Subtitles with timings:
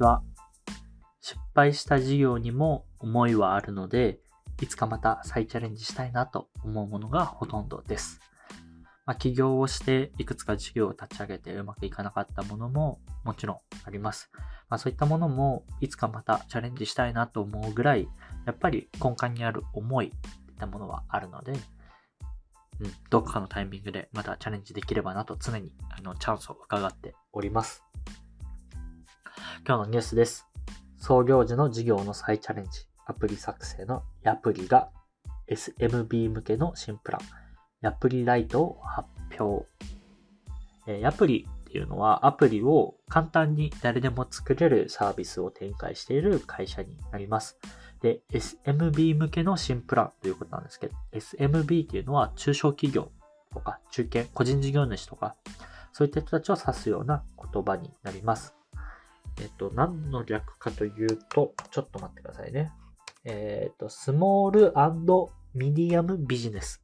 [0.00, 0.22] ちは。
[1.20, 4.18] 失敗した事業にも思いはあるので、
[4.62, 8.20] いつかまた再チャレンジしたいなと思うものがほとんどです。
[9.04, 14.30] まあ、起業をしていくつか事業を立ち上げてうまくいかなかったものももちろんあります。
[14.68, 18.08] まあ、そういったものもいつかまたチャレンジしたいなと思うぐらい、
[18.46, 20.16] やっぱり根幹にある思いって
[20.50, 21.60] いったものはあるので、うん、
[23.10, 27.84] どこかのタイミングでまたチャレンジできればなと常にあのチャンスを伺っております。
[29.66, 30.46] 今日のニュースです。
[30.96, 34.88] 創業時の事業の再チャレンジ、アプリ作成のヤプリが
[35.50, 37.20] SMB 向けの新プラン、
[37.82, 39.66] ヤプリライトを発表。
[40.86, 47.58] えー、ヤプリっていうのはアプリを簡単に誰でも作れるサービスを展開している会社になります。
[48.00, 53.12] で、SMB 向けの新プランということなんですけど、SMB っていうのは中小企業
[53.52, 55.36] とか中堅、個人事業主とか、
[55.92, 58.54] そういった人たちを指すような言葉になります。
[59.40, 62.72] えっと、何の略かというと、ちょっと待ってくださいね。
[63.24, 64.72] えっと、スモール
[65.54, 66.82] ミディアムビジネス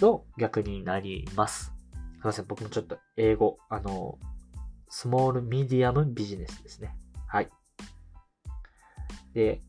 [0.00, 1.64] の逆になります。
[1.64, 4.18] すいません、僕もちょっと英語、あの、
[4.88, 6.96] スモールミディアムビジネスですね。
[7.26, 7.50] はい。
[9.34, 9.60] で、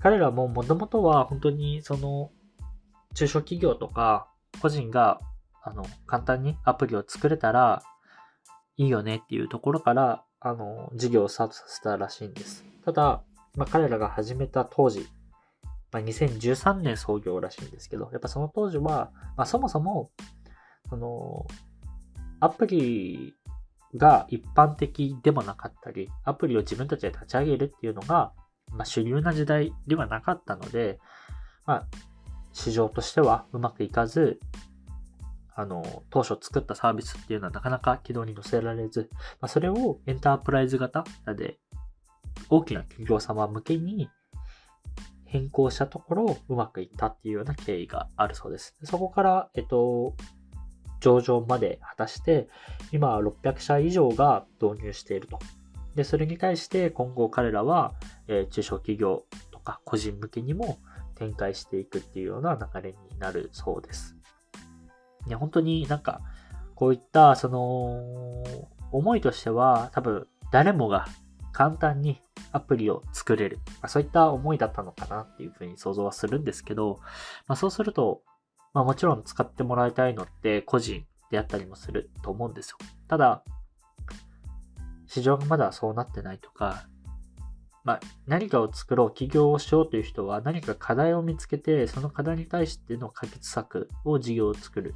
[0.00, 2.30] 彼らももともとは本当にその
[3.14, 4.28] 中小企業とか
[4.62, 5.20] 個人が
[5.62, 7.82] あの簡単にアプリを作れたら
[8.78, 12.64] いいよねっていうところから、あの、事業をスタートさせたらしいんです。
[12.84, 13.22] ただ、
[13.56, 15.08] まあ、彼らが始めた当時、
[15.90, 20.10] まあ、2013年創業らしいんですけど、やっぱその当時は、まあ、そもそも、
[20.88, 21.46] その、
[22.40, 23.34] アプリ
[23.96, 28.32] が一般的でもなかったり、アプリを自分たちで立ち上げるっていうのが、
[28.70, 31.00] まあ、主流な時代ではなかったので、
[31.66, 31.86] まあ、
[32.52, 34.38] 市場としてはうまくいかず、
[35.58, 41.04] あの、当初作ったサービスっていうのはなかなか軌道に乗せられず、まあ、それをエンタープライズ型
[41.36, 41.58] で、
[42.48, 44.08] 大きな企業様向けに
[45.24, 48.76] 変更したところ、うまくいったっていうような経緯があるそうです。
[48.84, 50.14] そこから、えっと、
[51.00, 52.48] 上場まで果たして、
[52.92, 55.40] 今は600社以上が導入していると。
[55.96, 57.94] で、それに対して今後彼らは、
[58.28, 60.78] えー、中小企業とか個人向けにも
[61.16, 64.17] 展開していくっていうような流れになるそうです。
[65.28, 66.20] ね、本当になんか、
[66.74, 68.44] こういった、その、
[68.92, 71.06] 思いとしては、多分、誰もが
[71.52, 72.20] 簡単に
[72.52, 73.58] アプリを作れる。
[73.66, 77.00] まあ、そういった思いだったのかなっていうふうに想像はするんですけど、
[77.46, 78.22] まあ、そうすると、
[78.74, 82.78] まあ、もちろん使ってもらいたいのって個人であったりもすると思うんですよ。
[83.08, 83.42] ただ、
[85.06, 86.86] 市場がまだそうなってないとか、
[87.84, 94.94] まあ、何かを作ろう、起業をしようという人は何か課題を見つけて、その課題に対しての解決策を事業を作る。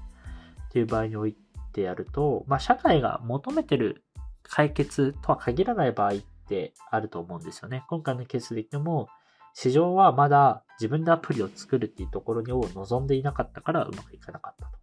[0.73, 1.37] っていう場合におい
[1.75, 4.05] てやると、まあ、社会が求めてる
[4.43, 6.17] 解決とは限らない場合っ
[6.49, 7.85] てあると思うんですよね。
[7.91, 9.09] 今回のケースで言っても、
[9.53, 14.79] 市場はまだ自分でアプリを作るっていうところを望んでいなかったからうまくいかなかったと。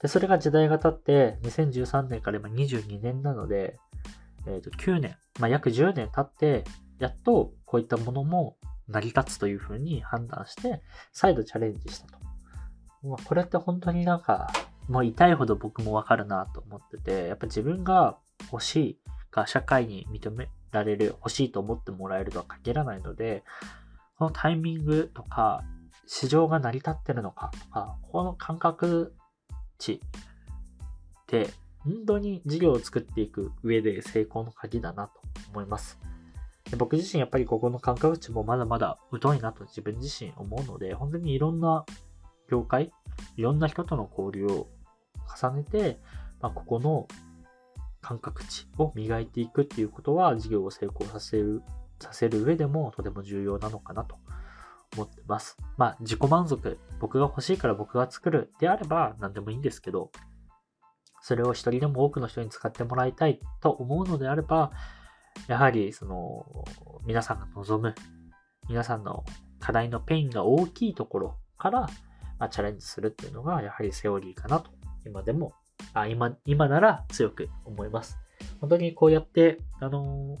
[0.00, 3.78] で、それが時代が経って、2013年から今22年なので、
[4.46, 6.64] え、ー、と、9年、まあ、約10年経って、
[6.98, 8.56] やっとこういったものも
[8.88, 10.82] 成り立つというふうに判断して、
[11.12, 12.31] 再度チャレンジしたと。
[13.02, 14.52] まあ、これって本当になんか、
[14.88, 18.18] もう痛いほど僕もわかるなと思ってて、やっぱ自分が
[18.50, 18.98] 欲しい
[19.30, 23.44] が社会に認められる、欲しいと思ってもらえるとは限らないので、
[24.18, 25.64] このタイミングとか、
[26.06, 29.14] 市場が成り立ってるのかとか、この感覚
[29.78, 29.98] 値っ
[31.26, 31.48] て
[31.78, 35.20] 本当に事業を作っていく上で成功の鍵だなと
[35.50, 35.98] 思います。
[36.70, 41.84] で僕自身やっぱりここの感覚値もまだまだ疎いなと自分自身思うので、本当にいろんな
[42.52, 42.92] 業界、
[43.36, 44.68] いろんな人との交流を
[45.40, 45.98] 重ねて、
[46.40, 47.08] まあ、ここの
[48.02, 51.62] 感覚値を磨いていくっていうことは事業を成功させる、
[51.98, 54.16] させる上でもとても重要なのかなと
[54.96, 55.56] 思ってます。
[55.78, 60.10] まあ自己満足、僕が欲しいから僕が作るであれば何でもいいんですけど、
[61.22, 64.72] それを一人でも多くの人に使ってもらいたいと思うのであれば、
[65.46, 66.64] やはりその
[67.06, 67.94] 皆さんが望む、
[68.68, 69.24] 皆さんの
[69.60, 71.88] 課題のペインが大きいところから
[72.42, 74.72] まあ、チャレンジするっていうのが、やはりセオリーかなと、
[75.06, 75.52] 今でも、
[75.94, 78.18] あ今、今なら強く思います。
[78.60, 80.38] 本当にこうやって、あの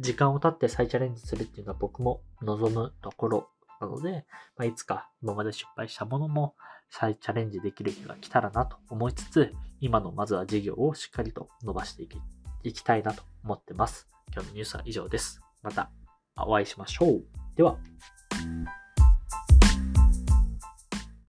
[0.00, 3.48] ー、時間を経って再チャレンジするっていうのは僕も望むところ
[3.80, 4.26] なので、
[4.56, 6.56] まあ、いつか今まで失敗したものも
[6.90, 12.18] 再チャレンジできる日が来たらなと思いつつ、今のまずは事業をしっかりと伸ばしていき
[12.64, 14.08] いきたいなと思ってます。
[14.32, 15.40] 今日のニュースは以上です。
[15.62, 15.92] また
[16.36, 17.22] お会いしましょう。
[17.54, 17.78] では。